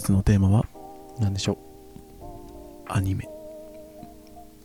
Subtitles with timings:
[0.00, 0.64] 日のテーマは
[1.18, 1.58] 何でしょ
[2.88, 3.24] アニメ。
[3.24, 3.28] う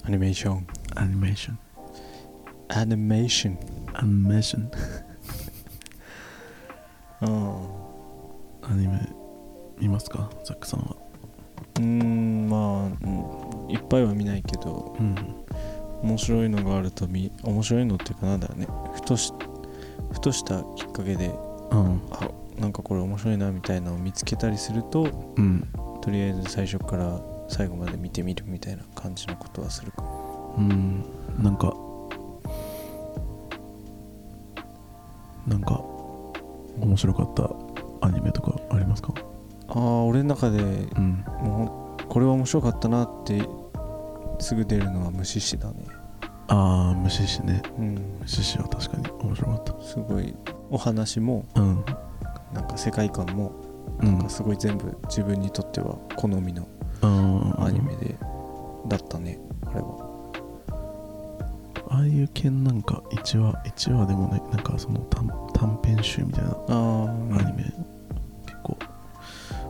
[0.07, 0.67] アニメーション。
[0.95, 1.59] アニメーション。
[2.69, 3.57] アニメーション。
[3.93, 4.71] アニメーション。
[7.21, 7.55] うん。
[8.63, 9.09] アニメ
[9.77, 10.29] 見ますか？
[10.45, 10.95] ザックさんは。
[11.75, 13.07] うーんまあ、
[13.67, 15.15] うん、いっぱいは見ないけどうん。
[16.01, 18.67] 面白いのがあると見面白いのっていうかなんだろうね。
[18.93, 19.33] ふとし
[20.13, 21.27] ふとしたきっかけで
[21.71, 22.01] うん。
[22.11, 25.67] あなんかこれ面白いなみたいなのを見つけたりするとうん。
[26.01, 30.03] とりあえず最初から最後まで見てみるみたいな感じのことはするか
[30.57, 31.03] うん。
[31.41, 31.73] なんか
[35.47, 35.81] なんか
[36.79, 37.51] 面白かった
[38.07, 39.13] アニメとかありますか？
[39.67, 41.23] ああ俺の中でうん。
[41.41, 43.47] もうこれは面白かったなって
[44.39, 45.85] すぐ出るのは無視しだね。
[46.47, 47.61] ああ虫師ね。
[47.77, 48.17] うん。
[48.21, 50.35] 虫師は確かに面白かっすごい
[50.69, 51.85] お話もたうん
[52.55, 53.51] なんか世界観も
[54.01, 56.67] うんなんかすごい全部自分にとっては好みの
[57.01, 57.63] うん。
[57.63, 58.15] アニメで
[58.87, 60.05] だったねあれは。
[61.89, 67.63] ああいう系なんか1話1話でもねなんかその短短編集みたいなアニメ、
[68.45, 68.77] 結構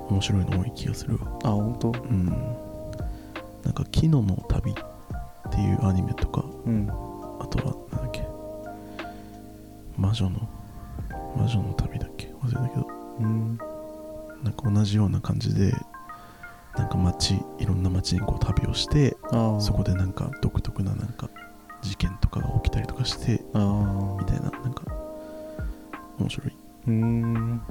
[0.09, 1.21] 面白いの多い気がするわ。
[1.43, 1.89] あ本当？
[1.89, 2.25] うん。
[3.63, 4.75] なんか「キノの旅」っ
[5.51, 6.89] ていうアニメとかうん。
[7.39, 8.25] あとはなんだっけ？
[9.97, 10.39] 魔女の
[11.37, 12.04] 魔女の旅だ
[12.45, 12.87] 忘れたけど。
[13.19, 13.57] うん。
[14.43, 15.73] なんか同じような感じで
[16.77, 19.17] なんか街いろんな街にこう旅をして
[19.59, 21.29] そこでなんか独特ななんか
[21.81, 24.83] 事件とかが起きたりとかしてみたいななんか
[26.19, 26.53] 面白い。
[26.87, 27.61] うーん。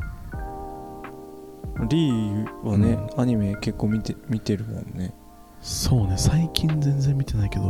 [1.88, 5.12] リーはね、アニメ結構見て見てるもんね。
[5.60, 7.65] そうね最近全然見てないけど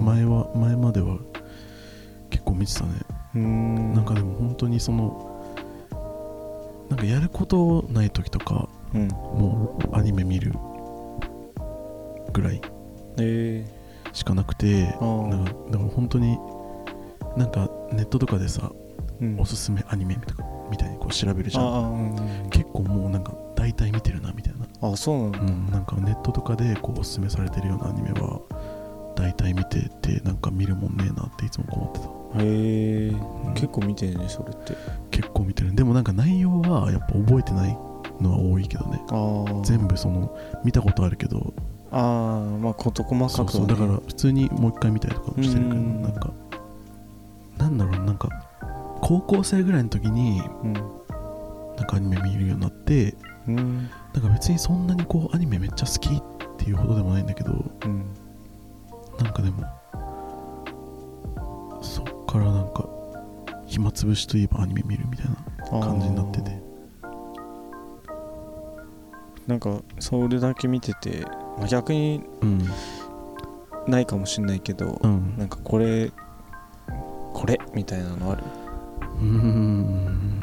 [0.00, 1.18] 前は前までは
[2.30, 2.92] 結構見てたね。
[3.34, 3.92] うーん。
[3.92, 5.25] なんかでも本当にその
[6.88, 9.08] なんかやることない時とかうん。
[9.08, 10.52] もうアニメ見る
[12.32, 12.60] ぐらい
[13.18, 13.64] え。
[14.12, 15.28] しかなくてあー。
[15.28, 16.38] なんかでも本当に
[17.36, 18.70] なんかネットとかでさ
[19.20, 19.40] えうん。
[19.40, 22.16] おすすめアニメとかみたいにこう調べるじゃん。
[22.44, 24.66] うん結構もうなんか大体見てるなみたいな。
[24.92, 28.40] あそうなんだ、うんなんかネットとかでこうおすすめされてるようなアニメは
[29.16, 34.74] 大体見ててなんか見るもんねえなっていつも思ってたへえうん結構見てるねそれって。
[35.10, 35.74] 結構見てる。
[35.74, 37.78] でもなんか内容はやっぱ覚えてない
[38.20, 39.00] のは多いけどね。
[39.64, 41.54] 全部その見たことあるけど。
[41.92, 46.02] ああまあ事細かくは、ね、そうそうだから普通にもう一回見たりとかもしてるけどうん。
[46.02, 46.30] なんか
[47.58, 48.28] なんだろうなんか
[49.00, 50.72] 高校生ぐらいの時にうん。
[50.72, 53.14] なんかアニメ見るようになって
[53.46, 53.88] うん。
[54.12, 56.22] なんか別にそんなにこうアニメめっちゃ好きっ
[56.58, 58.04] ていうほどでもないんだけどうん。
[59.22, 59.64] なんかでも
[61.82, 62.86] そっからなんか
[63.66, 66.56] 暇つぶしといえばアニメ見るみたいな感じになってて。
[69.46, 71.24] なんかそれだけ見てて、
[71.56, 72.60] まあ、逆にうん
[73.86, 76.10] ないかもしんないけど、うんなんかこれ
[77.32, 78.42] これみたいなのある？
[79.20, 80.40] うーん。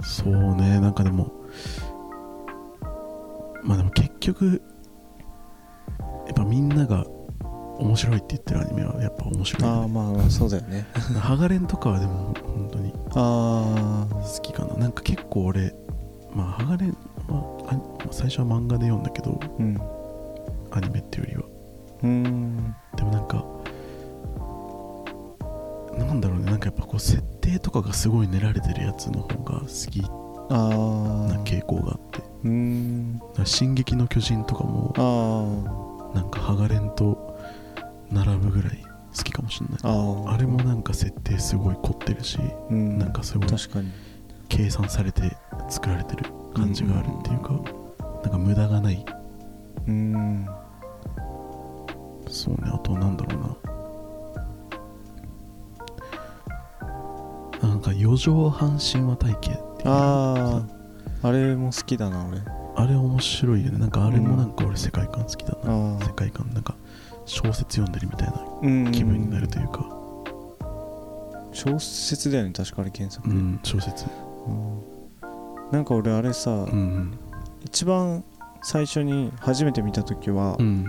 [0.00, 0.80] そうね。
[0.80, 1.30] なんかでも
[3.62, 4.62] まあでも結局
[6.26, 7.04] やっぱみんなが
[7.78, 10.86] 面白いって言ってるアニメはやっぱ面白いああよね、まあそうだよね。
[11.20, 14.74] ハガレンとかはでも本当にあ好きかな。
[14.76, 15.74] なんか結構俺
[16.34, 16.90] まあハガレン
[17.28, 19.80] はあまあ最初は漫画で読んだけどあうん。
[20.70, 21.42] アニメっていうよりは。
[22.02, 22.74] うーん。
[22.96, 23.44] でもなんか
[25.96, 26.46] なんだろうね。
[26.46, 30.02] なんかやっぱこう設定とかがすごい練られてるやつの方が好き
[30.50, 32.22] ああな傾向があって。
[32.44, 33.20] うーん。
[33.44, 37.27] 進撃の巨人とかもあなんかハガレンと
[38.10, 38.82] 並ぶぐらい
[39.16, 39.78] 好きかもしれない。
[39.82, 42.38] あれもなんか設定すごい凝ってるし
[42.70, 42.98] うん。
[42.98, 43.90] なんかすごい確かに。
[44.48, 45.36] 計算されて
[45.68, 46.24] 作られてる
[46.54, 47.52] 感じがあるっていうか
[48.22, 49.04] なんか無駄がない。
[49.86, 50.48] うーん。
[52.28, 53.42] そうねあとなんだろう
[57.62, 57.68] な。
[57.68, 60.62] なんか四畳半神話体系っていうあ
[61.22, 62.38] ああれも好きだな俺。
[62.76, 63.78] あれ面白いよね。
[63.78, 66.48] なんかあれもなんか俺世界観好きだな、あ世界観。
[66.54, 66.76] なんか
[67.28, 68.92] 小説読んでるみたいなうん。
[68.92, 69.86] 気分になるというか、
[71.52, 74.06] 小説だよね確かあれ原作で、うん小説。
[74.46, 74.82] うん。
[75.70, 77.18] なんか俺あれさ、うん
[77.64, 78.24] 一番
[78.62, 80.84] 最初に初めて見た時は、うん。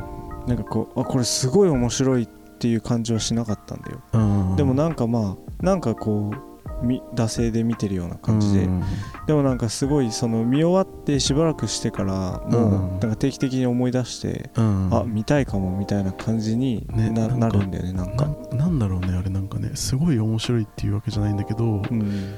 [0.47, 4.17] なんかこうあこれすごい面白いっていう感じはしなかったんだよ、う
[4.53, 6.37] んでもなんかまあなんかこうみ
[6.81, 8.83] 惰性で見てるような感じで、うん。
[9.27, 12.99] でもなんかすごいその見終わってしばらくしてからもううん。
[12.99, 14.89] なんか定期的に思い出して、うん。
[14.91, 18.27] あ見たいかもみたいな感じにな,、ねなるんだよねなんか。
[18.51, 22.33] ななんだろうねあれなんかねすごい面白いっていうわけじゃないんだけど、うん、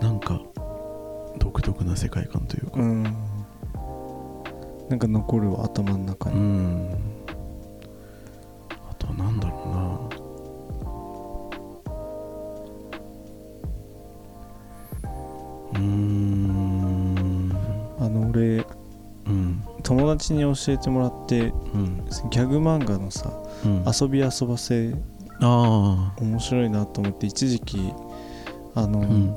[0.00, 0.40] なんか
[1.38, 2.80] 独特な世界観というか。
[2.80, 3.02] うん、
[4.88, 6.90] なんか残るわ頭の中うに、ん。
[8.90, 10.05] あとはなんだろ
[15.76, 17.52] うん。
[17.98, 18.66] あの俺
[19.26, 19.62] うん。
[19.82, 22.04] 友達に教えてもらってうん。
[22.30, 23.32] ギャグ漫画のさ
[23.64, 23.82] うん。
[23.86, 24.94] あ遊び遊ばせ
[25.40, 27.92] あ面白いなと思って一時期
[28.74, 29.36] あの、うん。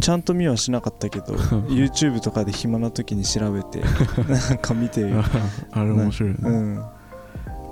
[0.00, 1.34] ちゃんと見はしなかったけど
[1.68, 3.80] YouTube とかで暇な時に調べて
[4.28, 5.14] なんか見てる
[5.72, 6.84] あれ面白いね、うん。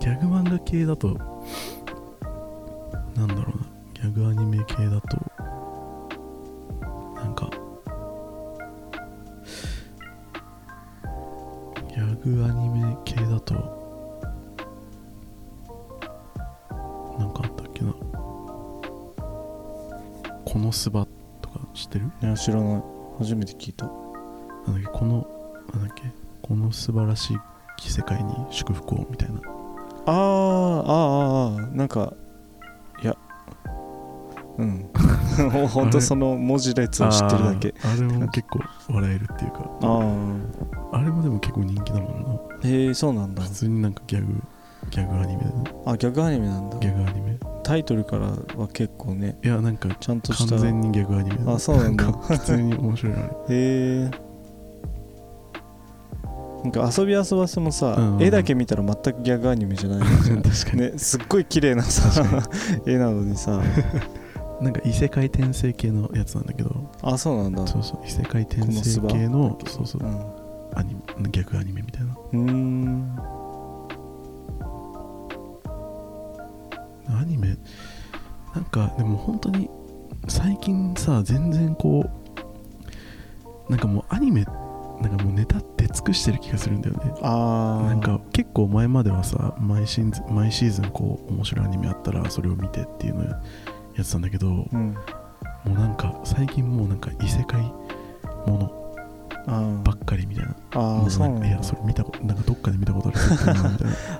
[0.00, 1.18] ギャグ漫画系だと
[3.16, 3.78] なんだろうな。
[3.94, 5.18] ギャグアニメ系だと
[12.44, 13.54] アニメ系だと
[17.18, 17.92] なんかあったっけな。
[20.44, 21.06] このスバ
[21.42, 22.10] とか知ってる？
[22.22, 22.82] いや知らない。
[23.18, 23.86] 初めて聞いた。
[23.86, 24.98] なんだっけ？
[24.98, 25.26] この
[25.74, 26.04] なんだっけ？
[26.42, 27.36] この素晴らし
[27.76, 29.40] き世界に祝福をみたいな。
[30.06, 31.76] あーあーあーあー。
[31.76, 32.14] なんか
[33.02, 33.16] いや。
[34.58, 34.90] うん
[35.68, 37.74] ほんとその文字列を知ってるだけ。
[37.84, 38.60] あれも結構
[38.92, 39.70] 笑えるっていうか。
[39.82, 40.16] あ
[40.92, 42.22] ああれもでも結構人気だもん
[42.62, 42.68] な。
[42.68, 43.42] へえそうなんだ。
[43.42, 44.42] 普通になんかギャグ
[44.90, 45.64] ギャグアニメだね。
[45.86, 46.78] あギャグアニメなんだ。
[46.78, 47.38] ギャグアニメ。
[47.62, 50.50] タイトルからは結構ねいやなんかちゃんとした。
[50.56, 52.04] 完全にギャグアニメだあそうなんだ。
[52.04, 53.22] か普通に面白いあれ
[53.54, 54.10] へえ。
[56.64, 60.00] なんか遊び遊ばせもさ、うんうん絵だけ見たら全くギャグアニメじゃない
[60.42, 62.24] 確かに、ねすっごい綺麗なさ
[62.84, 63.62] 絵なのにさ
[64.60, 66.90] なんか異世界転生系のやつなんだけど。
[67.02, 67.66] あそうなんだ。
[67.66, 70.02] そうそう異世界転生系のそうそう。
[70.02, 70.20] うん。
[70.74, 72.12] アニメギャグアニメみたいな。
[72.14, 73.18] うーん。
[77.08, 77.56] アニメ
[78.54, 79.70] なんかでも本当に
[80.28, 82.04] 最近さ全然こ
[83.68, 84.44] うなんかもうアニメ
[85.00, 87.14] なんかもうネタって尽くしてる気がするんだよね。
[87.22, 87.86] あー。
[87.86, 93.24] なんか結構前まではさ毎シーズン毎シーズンこう面白いアニメあったらそれを見てっていうの
[93.98, 94.96] やってたんだけどもうん。
[95.66, 97.60] うなんか最近もうなんか異世界
[98.46, 98.82] も
[99.46, 100.54] のばっかりみたいな。
[100.74, 103.60] あもうーそうなんいやそれ見たことなんかどっかで見たことある みたいな。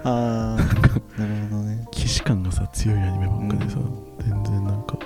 [0.05, 1.87] あーなるほどね。
[1.95, 4.43] 既視感がさ強いアニメばっかでさ、うん。
[4.45, 4.99] 全然なんか。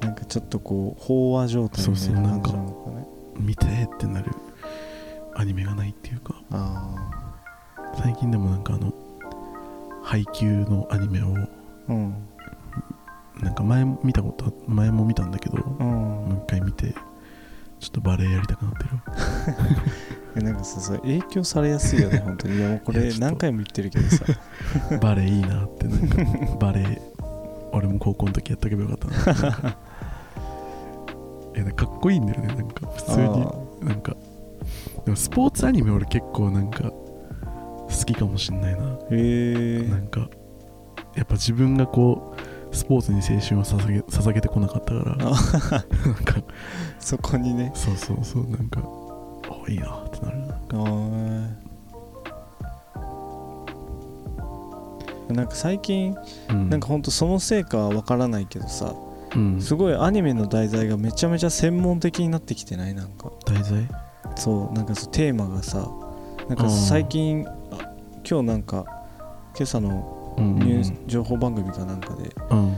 [0.00, 3.06] なんかちょっとこう飽和状態みたいな感じなのかね。
[3.38, 4.30] 見てってなる
[5.36, 6.34] アニメがないっていうか。
[6.50, 6.94] あ
[8.02, 8.92] 最近でもなんかあの
[10.02, 11.48] 配給のアニメをあ
[11.88, 12.14] うん
[13.42, 15.86] なんか前も見たことあ前も見たんだけどうん。
[15.86, 16.94] もう一回見て
[17.80, 18.90] ちょっとバレエやりたくなってる。
[20.36, 22.56] えなんかさそれ影響されやすいよね 本当に。
[22.56, 24.24] いやもうこれ何回も言ってるけどさ。
[25.00, 26.16] バレエいいなってなんか
[26.58, 27.02] バレエ
[27.72, 29.78] 俺も高校の時やっとけばよかったな。
[31.54, 33.24] なんかかかっこいいんだよねなんか普通に。
[33.26, 33.52] あ
[33.84, 34.16] なんか
[35.04, 38.80] でもスポーツアニメ俺結構なんか好きかもしんないな。
[38.80, 40.28] ーへえなんか
[41.14, 42.37] やっぱ自分がこう
[42.72, 45.16] スポーツに青春を捧げ捧げてこなかったから。
[45.16, 46.42] なんか。
[46.98, 47.72] そこにね。
[47.74, 48.80] そうそうそうなんか
[49.48, 50.54] あいいなってなるな。
[50.54, 55.32] あー。
[55.32, 56.16] なんか最近
[56.50, 56.70] うん。
[56.70, 58.94] なんかほんとそのせいかはわからないけどさ
[59.34, 59.60] うん。
[59.60, 63.30] すごいアニメの題材がめちゃめちゃ専門的になってきてないなんか。
[63.46, 63.88] 題材？
[64.36, 65.88] そうなんかそうテーマがさ
[66.48, 67.92] なんか最近あ
[68.28, 68.84] 今日なんか
[69.56, 72.74] 今朝のうんニュース情報番組かなんかでうん。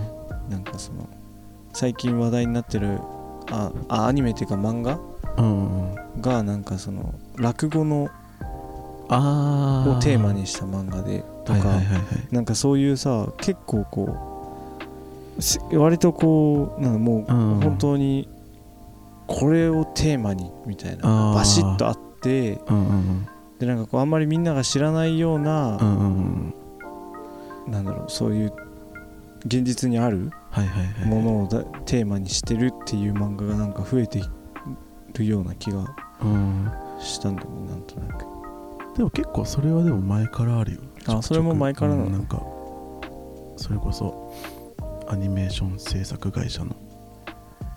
[0.49, 1.09] なんかその
[1.73, 2.99] 最近話題になってる
[3.53, 4.99] ああアニメっていうか漫画？
[5.39, 8.09] うんうんがなんかその落語のを
[10.03, 11.85] テーマにした漫画でとかはいはい
[12.35, 14.17] なんかそういうさ結構こ
[15.39, 18.29] うし割とこうなんかもううん本当に
[19.27, 23.27] これをテーマにみたいなバシッとあってうんうん
[23.59, 26.55] でなんかこうあんまりみんなが知らないようなうんうんうん
[27.71, 28.53] なんだろうそういう
[29.47, 30.31] 現実にある
[31.07, 34.21] ものをだテーマにしてるっていう漫画がなんか増えて
[35.15, 35.87] るような気が
[36.23, 38.27] うんしたんだよねなんとなく。
[38.97, 40.81] でも結構それはでも前からあるよ。
[41.07, 42.05] あそれも前からなの？
[42.07, 42.43] うんなんか
[43.57, 44.35] それこそ
[45.09, 46.77] アニメーション制作会社の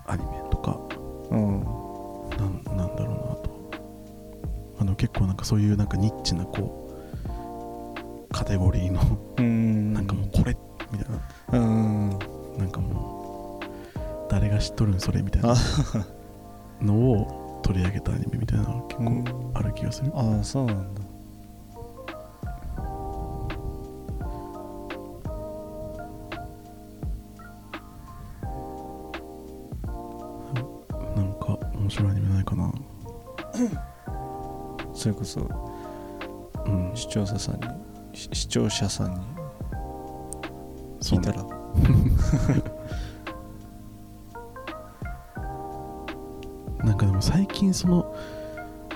[0.07, 0.79] アニメとか。
[1.29, 1.63] うん。
[2.33, 3.71] なんなんだろうなと。
[4.79, 6.82] あの結構なんかそういうなんかニッチなこう
[8.33, 8.99] カテゴリーの。
[9.37, 9.93] うん。
[9.93, 10.57] なんかもうこれ
[10.91, 11.59] みたいな。
[11.59, 12.09] うん。
[12.57, 13.65] なんかもう
[14.29, 15.53] 誰が知っとるんそれみたいな。
[15.53, 15.55] あ
[16.81, 20.11] のを取り上げたアニメみたいなのが結うん構ある気がする。
[20.15, 21.01] ああそうなんだ。
[31.15, 32.73] なんか面白いアニメないかな。
[34.93, 35.41] それこそ
[36.65, 36.91] うん。
[36.95, 37.67] 視聴者さんにし
[38.13, 39.19] 視聴者さんに
[41.01, 41.43] 聞いたら。
[46.83, 48.13] なんかでも最近その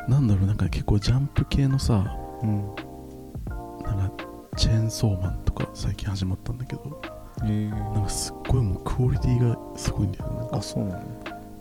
[0.07, 2.05] なんだろうなんか結構ジャンプ系のさ
[2.43, 2.75] うん。
[3.83, 4.25] なんか
[4.57, 7.01] チェーンソーマンとか最近始まったんだけど
[7.43, 7.69] え。
[7.69, 10.37] なんかすっごいもうクオリティがすごいんだよね。
[10.39, 11.01] なんかあそうなの？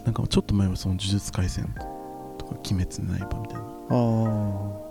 [0.04, 1.64] なんかちょっと前はその呪術廻戦
[2.38, 3.64] とか鬼滅の刃みたいな。
[3.90, 4.85] あ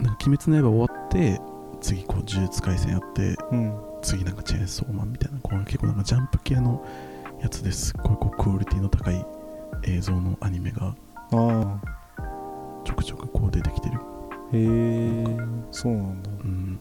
[0.00, 1.40] なんか鬼滅の刃終わって
[1.80, 3.74] 次こう呪術廻戦やってあうん。
[4.02, 6.84] 次なんかチェーンソーマンみたいなこう結構なんかジャンプ系の
[7.40, 7.92] やつです。
[7.96, 9.24] っごいこうクオリティの高い
[9.84, 10.94] 映像のアニメが
[11.32, 11.80] あ
[12.84, 13.98] ちょくちょくこう出てきてる。
[13.98, 15.24] あへえ
[15.70, 16.30] そうなんだ。
[16.30, 16.80] うん。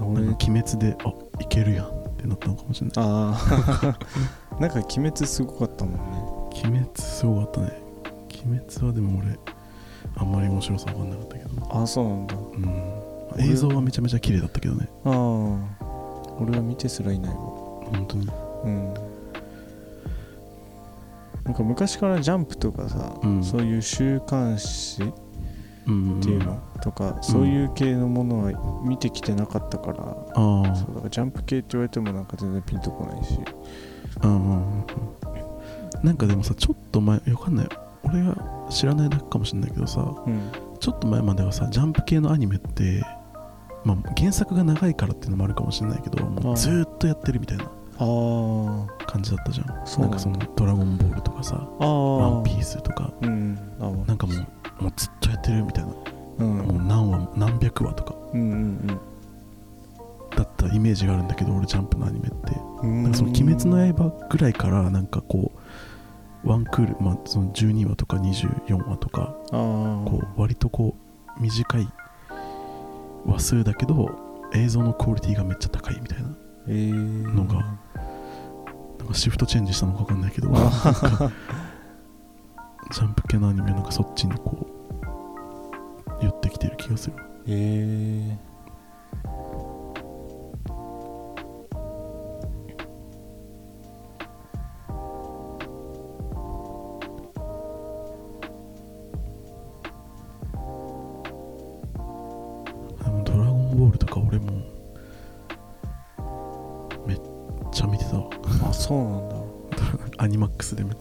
[0.00, 0.22] 俺。
[0.24, 1.12] なんか鬼滅であ
[1.42, 2.94] いけるやんってなったのかもしれない。
[2.98, 3.98] ああ。
[4.60, 6.00] なんか鬼滅すごかったもんね。
[6.64, 7.82] 鬼滅すごかったね。
[8.44, 9.38] 鬼滅はでも俺
[10.16, 11.82] あんまり面白さ分かんなかったけど。
[11.82, 12.34] あそうなんだ。
[12.34, 13.50] うん。
[13.50, 14.88] 映像はめちゃめちゃ綺麗だったけどね。
[15.04, 15.84] ああ。
[16.40, 17.38] 俺は見てすらいないわ。
[17.38, 18.28] 本当に。
[18.64, 18.94] うん。
[21.44, 23.44] なんか昔からジャンプとかさ、うん。
[23.44, 25.06] そういう週刊誌っ
[25.86, 30.02] うんていうのとか、そういう系のものは見てきてなかったから、
[30.34, 33.38] あそうあだからジャンプ系って言われてもなんか全然ピンとこないし。
[34.22, 34.84] うんうんうんうん
[36.02, 37.68] なんかでもさちょっと前わかんない
[38.08, 38.36] 俺が
[38.70, 40.50] 知らないだけかもしれないけどさうん。
[40.80, 43.02] ちょっと前まではさジャンプ系のアニメって
[43.84, 47.64] まあ原作が長いからっていうのもあるかもしれないけどもうずーっとやってるみたいな
[49.06, 49.66] 感じだったじゃん。
[49.66, 53.12] なんかその「ドラゴンボール」とかさ「ああワンピース」とか。
[53.22, 53.58] うん。
[53.80, 55.92] あなんかもうもうずっとやってるみたいな。
[56.38, 56.56] うん。
[56.58, 58.14] もう何話何百話とか。
[58.32, 59.00] うんうん
[60.36, 62.52] だったイメージがあるんだけど俺ジャンプのアニメって。
[62.82, 63.02] うん。
[63.02, 65.58] なんかその「鬼滅の刃」ぐらいからなんかこう
[66.44, 70.96] ワンクール、まあ、その12話とか24話とかこう割とこ
[71.38, 71.88] う短い
[73.26, 74.10] 話数だけど
[74.54, 76.28] 映像のクオリティがめっちゃ高いみたいな
[76.68, 76.94] えー、
[77.34, 77.78] のが
[78.98, 84.66] なんかシフトチェンジしたのか分かんないけどジャンプ系のアニメなんかそっちにこ
[86.20, 87.16] う寄ってきてる気がする。
[87.46, 88.38] え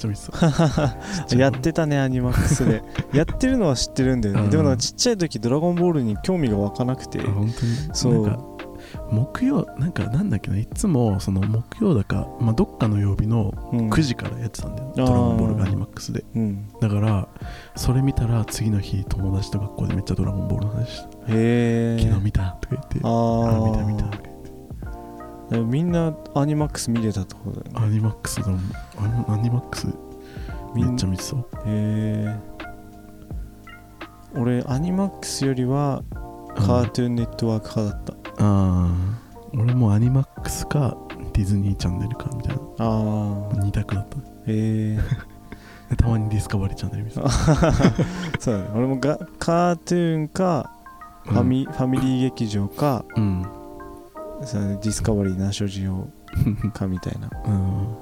[0.08, 1.36] マックスでめっちゃ見てた。
[1.38, 2.82] やってたねアニマックスで。
[3.14, 4.50] やってるのは知ってるんだよね、うん。
[4.50, 7.20] でもなんかちっちゃい時ドラゴンボールに興味が湧かなくて。
[7.20, 7.52] あ本当に？
[7.94, 8.14] そう。
[8.28, 8.40] なんか
[9.12, 10.58] 木曜なんかなんだっけな？
[10.58, 13.90] いつもその木曜だか、まあ、どっかの曜日のうん。
[13.90, 15.06] 9時からやってたんだよ、あー。
[15.06, 16.24] ドラゴンボールがアニマックスで。
[16.36, 16.70] うん。
[16.80, 17.28] だから
[17.76, 23.00] それ見たら次の日友達と学校でめっちゃドラゴンボールの話した、へえ昨日見たとか言って。
[23.04, 24.37] あああ見た見たとか言って
[25.50, 27.86] みんなアニマックス見てたってことだよね。
[27.86, 28.58] アニマックスでも
[28.98, 29.88] アニアニマックス
[30.76, 31.38] めっちゃ見てた。
[31.38, 32.40] へえ
[34.36, 36.04] 俺アニマックスよりは
[36.56, 38.90] カートゥーンネットワーク派だった、ああ
[39.54, 40.98] 俺もアニマックスか
[41.34, 42.62] ディズニーチャンネルかみたいな。
[42.62, 44.18] ああ2択だった。
[44.18, 45.00] へえ
[45.90, 47.30] で たまにディスカバリーチャンネル見てた。
[48.40, 48.70] そうだね。
[48.76, 50.72] 俺もがカートゥーンか
[51.24, 53.46] ファミ,、ファミリー劇場かうん
[54.44, 56.08] そうだねディスカバリーな所持用
[56.74, 57.30] かみたいな。
[57.46, 57.98] うん。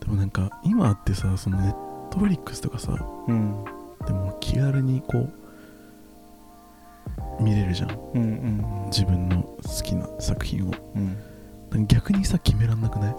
[0.00, 2.92] でもなんか今ってさそのネットフリックスとかさ
[3.28, 3.64] うん。
[4.06, 5.28] でも気軽にこ
[7.40, 7.90] う見れるじゃん。
[8.14, 10.72] うんうん自分の好きな作品を。
[10.94, 11.86] うん。
[11.88, 13.14] 逆にさ決めらんなくない？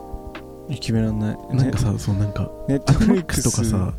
[0.70, 1.38] うん決めらんない。
[1.56, 3.50] なんかさそうなんかネットフリックス。
[3.50, 3.94] スとかさ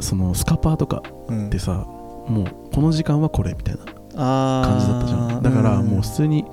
[0.00, 1.84] そのスカパーとかうんってさ
[2.26, 3.82] もうこの時間はこれみたいな。
[3.82, 3.86] あ
[4.20, 5.42] 感じだったじゃん。
[5.42, 6.44] だからもう普す通に、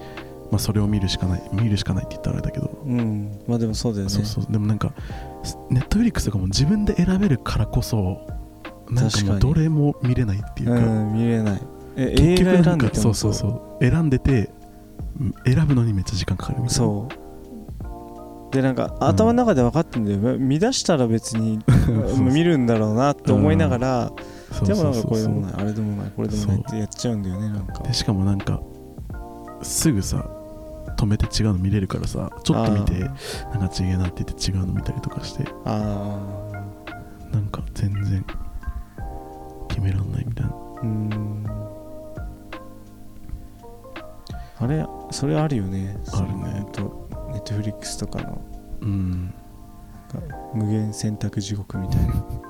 [0.52, 4.10] まあ、それを見るしかない見るしかないって言ったらあれだけど、うんまあでもそうだよね。
[4.10, 4.46] そうそう。
[4.52, 4.94] でもなんか
[5.70, 8.22] ネットフリックスとかも自分で選べるからこそ
[8.90, 11.62] なんかもうどれも見れないっていうか、うん見れない。
[11.96, 13.86] え結局なんかそうそうそう。
[13.86, 14.50] 選んでて
[15.20, 16.84] うん選ぶのにめっちゃ時間かかるみたいな。
[16.86, 17.28] そう。
[18.52, 21.60] でなんかうん頭の中で分かってんだよ、見出したら別に
[22.18, 27.84] 見るんだろうなって思いながら、そうんかそうそうこれでもないあれでもないこれでもないってやっちゃうんだよねなんか。
[27.84, 28.62] でしかもなんか
[29.62, 30.30] すぐさ
[30.98, 35.46] 止めて違うの見れるからさちょっと見てなんか違えなって言って違うの見たりとかして。
[35.66, 36.20] あ
[37.32, 38.26] なんか全然
[39.68, 40.52] 決めらんないみたいな。
[40.52, 41.46] ーうーん。
[44.60, 45.98] あれそれあるよね。
[46.14, 46.66] あるね。
[46.72, 48.42] とネットフリックスとかの。
[48.82, 49.34] うん。
[50.54, 52.14] 無限選択地獄みたいな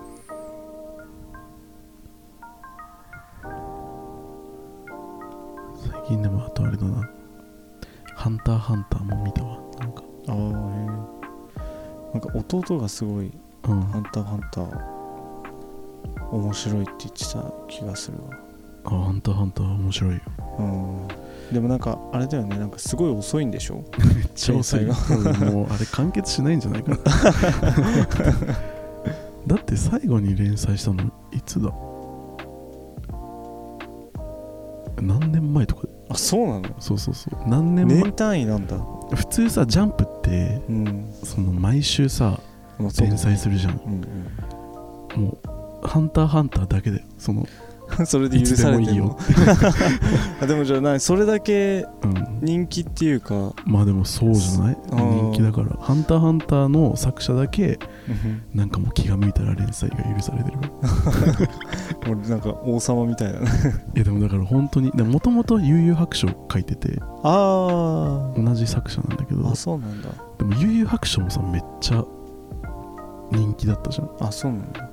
[6.08, 7.10] 近でもあとあれだな
[8.16, 9.58] 「ハンターハンター」も見たわ。
[9.80, 10.04] なんか。
[10.30, 10.44] ああへえ
[12.14, 13.32] なんか弟がすごい
[13.68, 13.82] うん。
[13.82, 14.68] ハンターハンター
[16.32, 18.18] 面白いって言ってた気がする
[18.86, 20.22] あハンターハンター面白いよ。
[20.38, 21.08] わうん。
[21.54, 22.58] でもなんかあれだよね。
[22.58, 23.84] なんかすごい遅いんでしょ？
[24.16, 24.86] めっちゃ遅い。
[24.86, 24.96] もう
[25.72, 26.98] あれ完結しないんじゃないかな。
[29.48, 31.72] だって最後に連載したのいつだ？
[35.02, 35.47] 何年
[36.18, 36.76] あそうなの？
[36.80, 37.50] そうそうそう。
[37.50, 38.78] 何年前、年単位なんだ。
[39.16, 41.14] 普通さジャンプってうん。
[41.24, 42.40] その毎週さ
[42.80, 43.74] まあそう連載するじゃん。
[45.16, 45.38] うんも
[45.84, 47.48] うハンターハンターだけだよそのうん
[48.06, 49.18] それでい許つでもいいよ。
[49.20, 49.68] されてんの
[50.42, 52.28] あでもじゃあ何それだけうん。
[52.42, 53.54] 人気っていうか。
[53.66, 54.78] まあでもそうじゃない？
[54.92, 57.80] 人気だから「ハンターハンター」の作者だけ
[58.54, 60.58] なんかもう気が向いたら連載が許されてる。
[62.10, 63.48] 俺なんか王様みたいだね。
[63.96, 70.10] いやでもだから本当にもともと悠々白書書いててあ同じ作者なんだけどああそうなんだ。
[70.38, 72.04] でも悠々白書もさめっちゃ
[73.32, 74.10] 人気だったじゃん。
[74.28, 74.90] あそうなんだ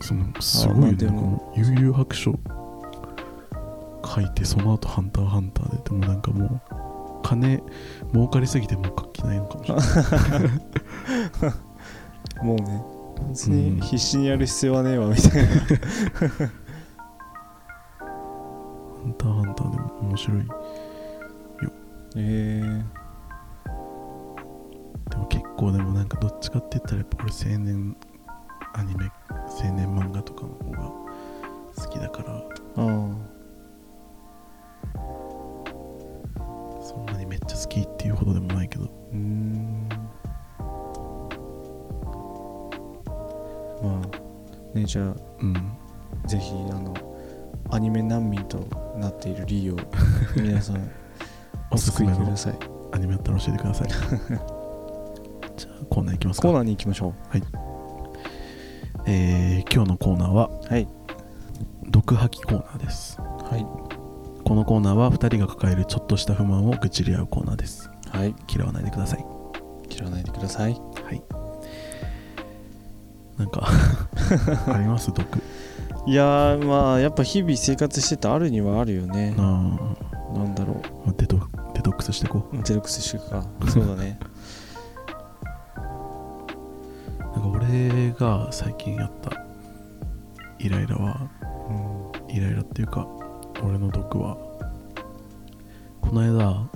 [0.00, 2.38] そのすごいよね悠々白書
[4.04, 6.60] 書いてその後ハンターハンターででもなんかもう
[7.22, 7.60] 金
[8.12, 10.50] 儲かりすぎてもう書きないのかもしれない。
[12.44, 12.84] もうね
[13.30, 13.76] 別うん。
[13.76, 15.48] に必死にやる必要はねえわみたいな。
[15.48, 15.54] ハ
[19.08, 20.42] ンターハンターでも面白い
[22.18, 22.84] え
[25.10, 27.96] でも結構でもなんかどっちかって言ったらやっぱ俺青年
[28.78, 30.92] アニメ青年漫画とかの方が
[31.76, 32.44] 好きだから。
[36.82, 38.84] そんなにめっちゃ好きっていうほどでもないけど。
[38.84, 39.88] あうーん。
[43.82, 44.02] ま
[44.74, 45.54] あねじゃあうん。
[46.26, 46.94] ぜひあの
[47.70, 48.58] アニメ難民と
[48.98, 49.78] なっているリーを
[50.36, 50.90] 皆さん
[51.70, 52.58] お救いください。
[52.92, 53.88] アニメあったら教えてください。
[55.56, 56.48] じゃあコーナーいきますか。
[56.48, 57.14] コーナーに行きましょ
[59.06, 60.88] えー今日のコーナーはうはい。
[61.88, 63.18] 毒吐きコーナーです。
[63.20, 63.66] はい。
[64.44, 67.90] このコーナーは2人が抱えるちょっとした不満を愚痴り合うコーナーです。
[68.10, 68.34] はい。
[68.54, 69.24] 嫌わないでください。
[69.88, 70.72] 切らないでください。
[70.72, 70.78] は
[71.12, 71.22] い。
[73.38, 73.68] なんか
[74.72, 75.12] あります？
[75.12, 75.42] 毒。
[76.06, 79.34] いやーまあやっぱ日々生活しててあるにはあるよね。
[79.38, 79.42] あ
[80.34, 81.38] なんだろあデト
[81.74, 82.62] デトックスしてこう。
[82.62, 83.44] デルクスしていくか。
[83.68, 84.18] そうだね
[87.76, 89.30] 俺が最近やった。
[90.58, 91.28] イライラは
[91.68, 92.34] うん。
[92.34, 93.06] イライラっていうか
[93.62, 94.36] 俺の毒は。
[96.00, 96.68] この間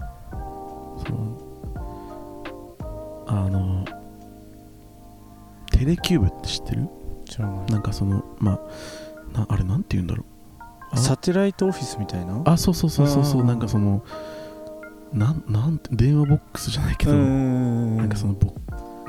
[1.07, 1.39] その
[3.27, 3.85] あの
[5.71, 6.89] テレキューブって知ってる？
[7.25, 7.67] 知らない。
[7.67, 10.27] なんかそのまあなあれなんて言うんだろう。
[10.93, 12.43] あサテライトオフィスみたいな？
[12.45, 13.45] あそうそうそうそうそう。
[13.45, 14.05] なんかその
[15.13, 18.55] なんなんて電話ボックスじゃないけど、んなんかそのボ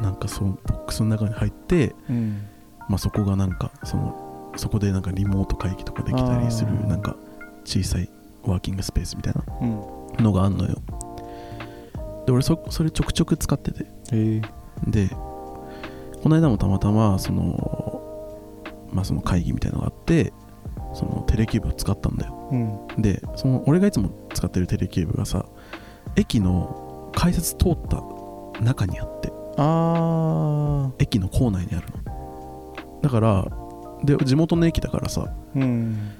[0.01, 2.47] なんかそのボックスの中に入って、うん。
[2.89, 7.15] まあ、そこがなんかそのそこでなんかリモート会議とかできたりするなんか
[7.63, 8.09] 小さい
[8.43, 10.23] ワーキングスペースみたいなうん。
[10.23, 10.75] のがあんのよ。
[12.25, 13.85] で俺そそれちょくちょく使ってて。
[14.11, 14.41] え。
[14.87, 18.01] でこの間もたまたまその
[18.91, 20.33] まあその会議みたいなのがあって
[20.93, 22.49] そのテレキューブを使ったんだよ。
[22.51, 23.01] うん。
[23.01, 25.45] でその俺がいつも使ってるテレキューブがさ
[26.15, 28.01] 駅の改札通った
[28.61, 29.31] 中にあって
[29.63, 33.01] あ駅の構内にあるの。
[33.01, 33.45] だから
[34.03, 36.11] で地元の駅だからさ、ーうん。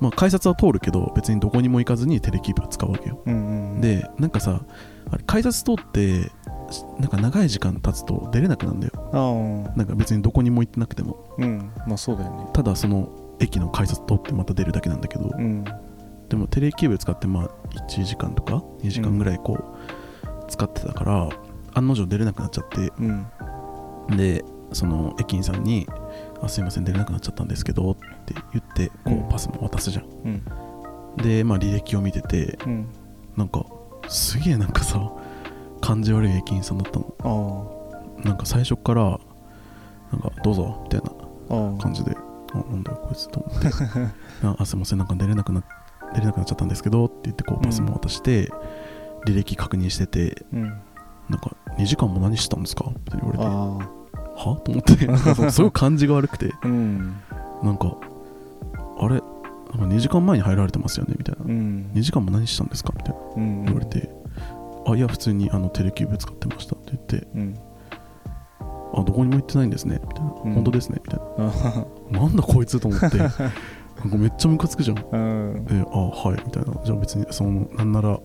[0.00, 3.22] まあ、改札は通るけど別にどこにも行かずにテレキューブを使うわけよ。
[3.26, 4.62] うんうんでなんかさ
[5.10, 6.30] あれ改札通って
[6.70, 9.72] しなんか長い時間経つと出れなくなるんだよ。
[9.76, 11.34] なんか別にどこにも行ってなくても。
[11.38, 11.70] うん。
[11.86, 12.46] まあそうだよね。
[12.52, 15.30] ただその駅の改札通ってまた出るだけなんだけど。
[15.36, 15.64] うん。
[16.28, 17.50] でもテレキューブ使ってまあ
[17.88, 21.28] 1時間とか2時間ぐらいこう使ってたから、
[21.74, 23.26] 案の定出れなくなっちゃってうん。
[24.16, 25.86] でその駅員さんに
[26.42, 30.42] 「あすいません出れなくなっちゃったんですけど」って言ってこうパスも渡すじゃん、うん。
[31.22, 32.86] でまあ履歴を見ててうん。
[33.36, 33.64] なんか
[34.08, 35.12] すげえなんかさ
[35.80, 37.72] 感じ悪い駅員さんだったの。
[38.24, 39.18] あなんか最初から
[40.12, 42.16] なんかどうぞみたいな感じで
[42.52, 43.68] あなんだよこいつと思って。
[44.46, 45.62] ああすいませんなんか出れなくな
[46.14, 48.50] 出れなくなっちゃったんですけどって言ってこうパスも渡して、
[49.26, 50.80] 履歴確認しててうん
[51.28, 52.84] なんか2時間も何してたんですか？
[52.90, 53.44] って言われて。
[53.44, 53.88] は？
[54.36, 55.50] あと思って。
[55.50, 56.52] すごい感じが悪くて。
[56.62, 57.16] あうん。
[57.62, 57.96] なんか
[58.98, 59.14] あれ？
[59.14, 61.14] なんか2時間前に入られてますよね？
[61.18, 61.44] みたいな。
[61.44, 61.90] うん。
[61.94, 62.92] 2時間も何したんですか？
[62.96, 63.20] みたいな。
[63.36, 63.64] うん。
[63.64, 64.10] 言われて、
[64.86, 66.76] あいや普通にあのテレキューブ使ってました。
[66.76, 67.26] って言って。
[67.34, 67.58] うん。
[68.94, 70.00] あどこにも行ってないんですね。
[70.06, 70.52] みたいな、うん。
[70.54, 71.00] 本当ですね？
[71.04, 72.20] みたいあな。
[72.20, 73.16] なんだこいつと思って。
[73.18, 74.98] なんかめっちゃムカつくじゃん。
[74.98, 75.16] う
[75.60, 75.64] ん。
[75.64, 76.42] であはい。
[76.44, 76.74] みたいな。
[76.84, 78.18] じゃあ別にそのなんなら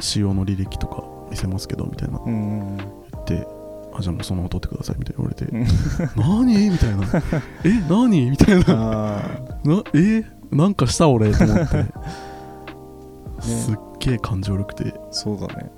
[0.00, 2.18] 使用の履歴とか見せますけどみたいな。
[2.24, 3.46] うん言って
[3.94, 5.44] あじゃあもうそのまま取ってくださいみたいな言われて。
[5.46, 5.66] うん。
[6.46, 6.70] 何？
[6.70, 7.06] みたいな。
[7.64, 8.30] え何？
[8.30, 9.22] みたいな。
[9.64, 11.84] なえなんかした俺と思って。
[13.40, 15.70] すっげえ感情悪くてそうだね。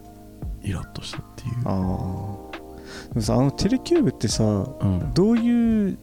[0.62, 1.54] イラッとしたっていう。
[1.64, 2.58] ああ
[3.08, 5.12] でもさあのテレキューブってさうん。
[5.14, 5.98] どういう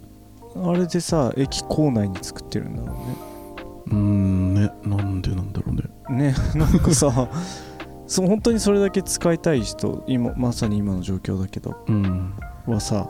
[0.56, 2.98] あれでさ駅構内に作ってるんだろ
[3.88, 4.72] うーんね。
[4.84, 6.32] なんでなんだろうねうね。
[6.32, 7.30] ねなんかさ
[8.08, 12.34] そう本当にそれだけ使いたい人今まさに今の状況だけどうん。
[12.66, 13.08] はさ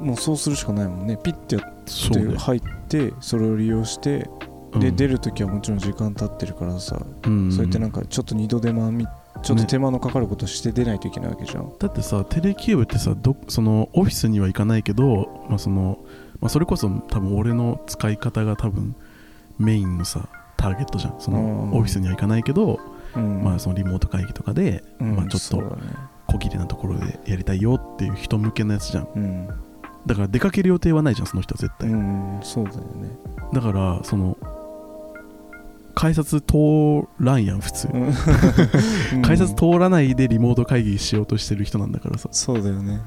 [0.00, 1.16] もうそうするしかないもんね。
[1.16, 4.28] ピッてやって入ってそれを利用して
[4.78, 7.50] で出るときはもちろん時間経ってるからさうん。
[7.50, 9.06] そうやってなんかちょっと二度手間み
[9.42, 11.72] ちょっと手間のかかることして出ないといけないわけじゃん。
[11.78, 15.98] だってさテレキューブってさどそのオフィスには行かないけど、まあその
[16.40, 18.94] まあ、それこそ多分俺の使い方が多分
[19.58, 21.20] メインのさターゲットじゃん。
[21.20, 21.78] そのうん。
[21.78, 25.16] オフィスには行かないけど、うんまあ、そのリモート会議とかで、うん。
[25.16, 25.78] まあ、ちょっと
[26.26, 29.08] 小切れなところでやりたいよっていう人向けのやつじゃん。
[29.14, 29.48] うん
[30.06, 33.10] だから出かける予定はないじゃんその人は絶対、うんそうだよね。
[33.52, 34.38] だからその
[35.94, 37.88] 改札通らんやん普通、
[39.14, 39.22] うん。
[39.22, 42.28] 改札通らないでリモート会議しようとしてる人なんだからさ。
[42.32, 43.00] そうだよね。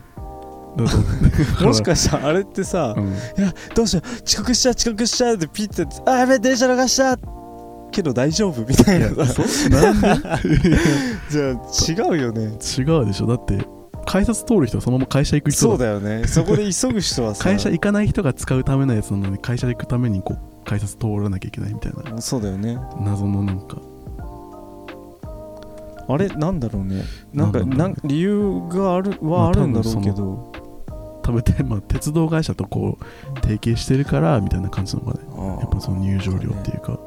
[1.61, 3.07] もしかしたらあれってさ、うん。
[3.07, 4.23] いやどうしよう。
[4.23, 7.17] 遅刻しちゃう遅刻しちゃうってピッてあやべえ電車逃した
[7.91, 9.09] けど大丈夫みたいな。
[9.25, 10.07] さそなんで
[11.29, 12.43] じゃあ違うよね。
[12.43, 13.27] 違うでしょ。
[13.27, 13.59] だって
[14.05, 16.25] 改札通る人はそのまま会社行く人そうだよね。
[16.27, 17.43] そこで急ぐ人はさ。
[17.43, 22.21] 会社行かない人が使うためのやつなのに会社行くためにこう改札通らなきゃいけないみたいな。
[22.21, 22.79] そうだよね。
[22.99, 23.77] 謎のなんか。
[26.07, 26.27] あれ？
[26.29, 27.03] なんだろうね。
[27.33, 30.51] なんかなん理由があるはあるんだろうけど、
[31.23, 35.25] 食べて、まあ、鉄道会社とこう提携してるからみたいな感じなのかね。
[35.61, 36.99] やっぱその入場料っていうか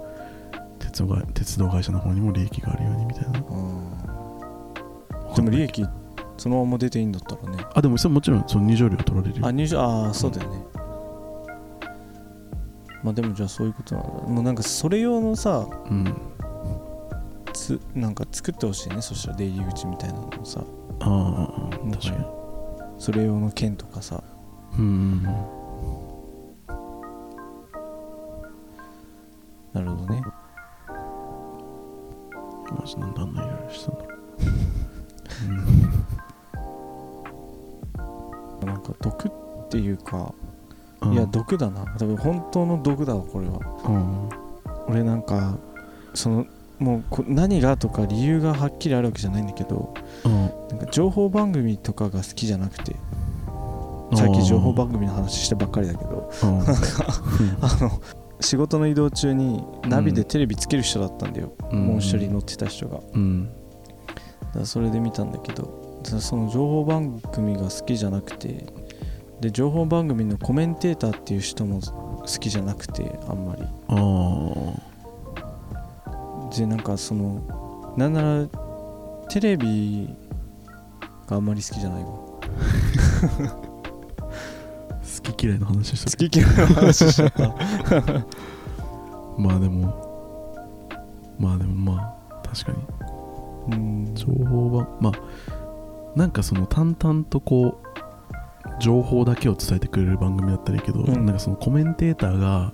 [0.95, 3.41] 鉄道が鉄道会社の方にも利益があるようにみたいな。
[3.41, 5.35] うん。
[5.35, 5.85] でも利益
[6.37, 7.65] そのまま出ていいんだったらね。
[7.75, 9.47] あでもそれもちろんその入場料取られるよ。
[9.47, 10.65] あ入場ああそうだよね、
[13.03, 16.15] まあでもじゃあそういうことなんだもうなんかそれ用のさうん。
[17.53, 19.03] つなんか作ってほしいね。
[19.03, 20.63] そしたら出入り口みたいなのもさ。
[21.01, 21.09] ああ
[21.85, 22.25] も確かに。
[23.01, 24.23] それ用の券とかさ。
[24.79, 25.23] うんうん
[29.73, 30.23] なるほどね。
[30.25, 30.44] うん
[32.73, 34.05] マジなんであんなしたんだ。
[38.61, 40.33] ろなんか毒っていうか、
[41.03, 41.85] う、うん、いや毒だな。
[41.99, 43.59] 多分本当の毒だわこれは。
[43.87, 44.29] うん。
[44.89, 45.57] 俺なんか
[46.15, 46.47] その
[46.79, 50.33] もうこ何がとか理由がはっきりあるわけじゃないんだけどうん。
[50.69, 52.97] なんか情報番組とかが好きじゃなくて
[54.15, 56.61] 最近情報番組の話してばっかりだけどうん。
[56.61, 56.65] あ
[57.81, 58.01] の
[58.45, 61.87] 仕事の移動中にナビでテレビつける人だったんだよ、うん。
[61.87, 63.01] もう一人乗ってた人が。
[63.15, 63.49] うん。
[64.59, 68.67] らそれで見たんだけどそその情報番組が好きじゃなくて
[69.41, 73.63] で情報番組のコメンテーターっていう人も好きじゃなくてあんまり。
[76.57, 78.47] でなんかそのなんなら
[79.29, 80.09] テレビ
[81.27, 82.11] があんまり好きじゃないわ。
[82.11, 83.61] 好
[85.45, 87.49] き嫌いの話して好き嫌いの話しちゃった。
[89.39, 92.73] まあでもまあでもまあ確か
[93.71, 93.77] に。
[93.77, 94.15] うん。
[94.15, 95.13] 情報はまあ
[96.17, 101.27] なんかその淡々とこう情報だけを伝えてくれる番組だったらいいけど、うん。
[101.27, 102.73] なんかそのコメンテーターが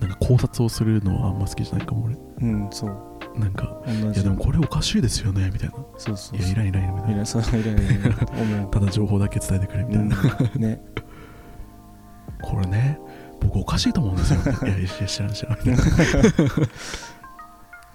[0.00, 2.16] なんか考察をするのはあんま好きじゃないかも俺。
[2.42, 2.96] うんそう。
[3.34, 5.74] なんかいやでもこれおかしいですよねみたいな。
[5.96, 6.38] そうそうそう。
[6.38, 10.16] いやいらんいらんいらんみたいなただ情報だけ伝えてくれみたいな、
[10.54, 10.60] うん。
[10.60, 10.82] ね
[12.42, 12.98] これね
[13.40, 14.40] 僕おかしいと思うんですよ。
[14.64, 15.58] いやいや知らん知らん。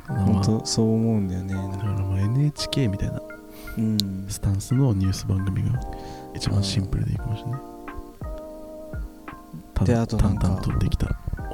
[0.08, 1.54] 本あ当そう思うんだよね。
[1.54, 3.22] だからまあ NHK みたいな
[3.78, 4.26] うん。
[4.30, 5.80] スタンスのニュース番組が
[6.36, 7.62] 一番シンプルでいいかもしれない。
[9.74, 10.48] たであとなんか。
[10.50, 11.14] 々とできた起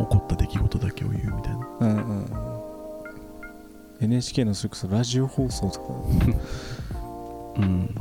[0.10, 1.68] こった出来事だけを言うみたいな。
[1.82, 2.26] うんうん
[4.02, 5.86] NHK のそれこそラジオ放送とか。
[7.58, 7.96] うん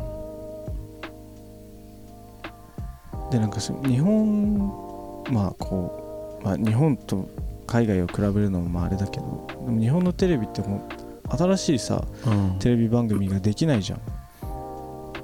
[3.32, 7.26] でなんかそ日本まあこう、まあ、日本と
[7.66, 10.86] 海外を比べるのもまああれだけどでも日本のテレビっても
[11.30, 12.58] う新しいさうん。
[12.58, 14.00] テレビ番組ができないじゃん。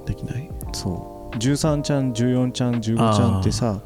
[0.05, 0.49] できない？
[0.73, 1.35] そう。
[1.37, 3.83] 13ちゃん14ちゃん15ちゃんってさはいはい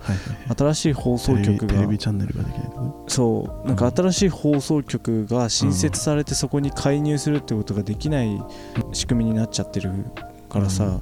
[0.48, 0.56] はい。
[0.58, 2.70] 新しい放送局テレビテレがビチャンネルができない
[3.08, 3.68] そう。
[3.68, 8.42] なんか新しい放送局が新設されてそこに介入するってことができない
[8.94, 9.92] 仕組みになっちゃってる
[10.48, 11.02] からさ、と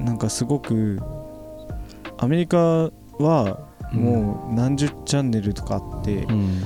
[0.00, 1.00] なんかすごく
[2.18, 6.62] アメリカはうんもう何十チャンネルとかあって、うん。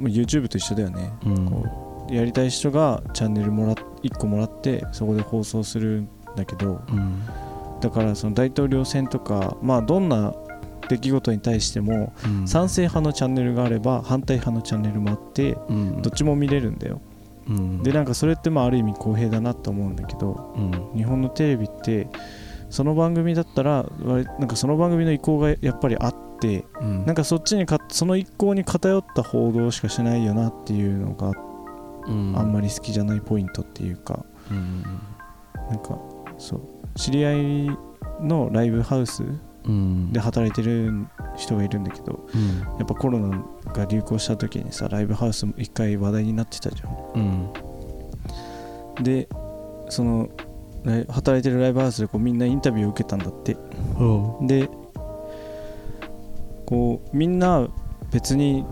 [0.00, 1.12] YouTube と一緒だよね。
[1.24, 1.46] うん。
[1.46, 1.66] こ
[2.10, 7.22] やりたい人がチャンネルもら1個もらってそこで放送するんだけどうん。
[7.80, 10.34] だからその大統領選とかまあどんな
[10.88, 12.48] 出来事に対してもうん。
[12.48, 16.02] 賛成派のチャンネルがあれば反対派のチャンネルもあってうん。
[16.02, 17.00] どっちも見れるんだよ
[17.50, 17.82] うん。
[17.82, 20.90] でなんかそれってまあある意味公平だなと思うんだけどうん。
[20.96, 22.08] 日本のテレビって
[22.70, 27.04] その番組だったら割なんかその番組の意向がやっぱりあってうん。
[27.04, 31.32] なんかそっちにかその意向に偏った報道しかしないよなっていうのが
[32.06, 32.34] うん。
[32.36, 34.24] あんまり好きじゃないポイントっていうか。
[34.50, 34.82] うん。
[35.68, 35.98] なんか
[36.38, 36.60] そう。
[36.96, 37.78] 知り合い
[38.22, 39.40] のライブハウスうん
[40.12, 42.58] で働いてる人がいるんだけどうん。
[42.78, 47.52] やっぱコロナが流行した時にさライブハウスも一回話題になってたじゃうん。
[49.00, 49.28] んで
[49.88, 50.28] その
[51.08, 53.56] 働いてるライブハウスでこうみんなインタビューを受けたんだって。
[53.98, 54.46] おう。
[54.46, 54.68] で
[56.66, 57.68] こうみんな
[58.12, 58.64] 別に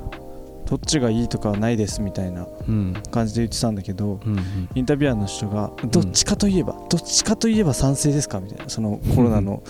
[0.66, 2.94] どっちがいいとかはないですみたいなうん。
[3.10, 9.62] 感じで言ってたんだけどうんインタビュアーの人がどっちかといえば、どっちかといえば賛成ですかみたいなそのコロナの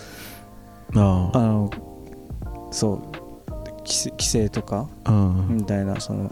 [0.95, 1.39] ああ。
[1.39, 1.71] の
[2.71, 3.01] そう
[3.87, 4.87] 規制とか
[5.49, 6.31] みたいなその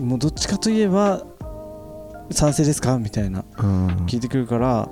[0.00, 1.22] もうどっちかといえば
[2.30, 2.98] 賛成ですか？
[2.98, 4.88] みたいなうん聞いてくるから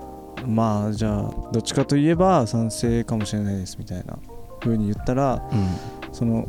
[0.47, 4.19] まあじゃあどっちかといえば賛成かもしれないですみたいな
[4.61, 5.69] 風に言ったらうん。
[6.13, 6.47] その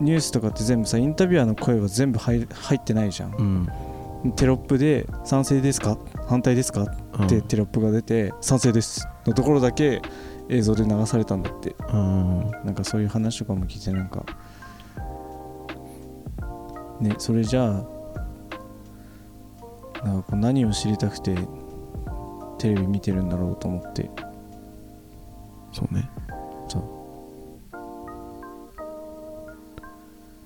[0.00, 3.34] ニュースとかって全部さインタビュアーの声は全部入入ってないじゃん。
[4.24, 4.32] うん。
[4.36, 5.96] テロップで「賛成ですか？
[6.28, 6.82] 反対ですか?」
[7.24, 10.02] ってテロップが出て「賛成です」のところだけ
[10.48, 11.74] 映像で流されたんだって。
[11.92, 12.50] うん。
[12.64, 14.24] なんかそういう話とかも聞いてなんか。
[17.00, 17.68] ねそれじゃあ
[20.02, 21.36] なんかこう何を知りたくて
[22.58, 24.10] テレビ見てるんだろうと思って。
[25.72, 26.08] そうね。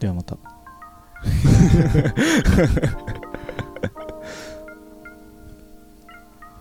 [0.01, 0.37] ではまた。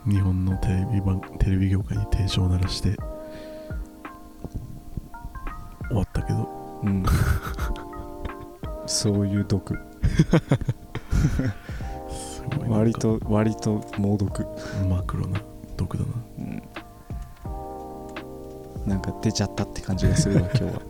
[0.05, 2.97] 日本のテレビ番テレビ業界に警鐘を鳴らして
[6.83, 7.03] うん。
[8.85, 9.77] そういう毒。
[12.67, 14.45] 割と割と猛毒。
[14.89, 15.41] マクロな
[15.77, 16.09] 毒だな。
[16.39, 16.63] うん。
[18.85, 20.81] なんか出ちゃったって感じがするわ今日は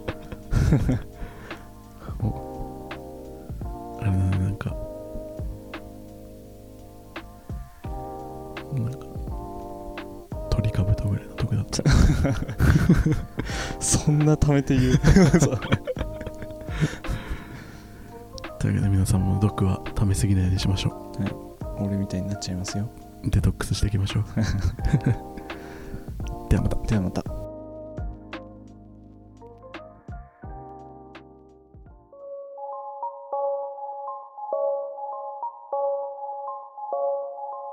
[14.30, 14.98] な貯めて言う。
[18.60, 21.13] というわけで皆さんも毒は溜めすぎないようにしましょ
[21.80, 22.89] 俺みたいになっちゃいますよ。
[23.24, 24.24] うデトックスしていきましょう。
[26.50, 26.76] ではまた。
[26.88, 27.24] ではまた。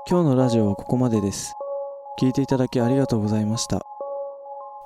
[0.09, 1.53] 今日のラジオはここまでです。
[2.19, 3.86] 聞いていただきありがとうございました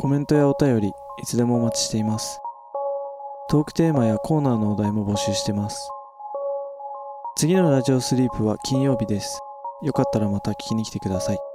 [0.02, 0.88] コメントやお便り
[1.22, 2.40] いつでもお待ちしています。
[3.52, 5.88] トークテーマやコーナーのお題も募集してます。
[7.36, 9.40] 次のラジオスリープは金曜日です。
[9.84, 11.51] よかったらまた聞きに来てください。